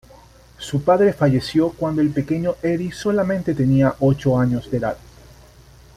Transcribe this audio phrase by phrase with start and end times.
[0.57, 4.97] Su padre falleció cuando el pequeño Eddie solamente tenía ocho años de edad.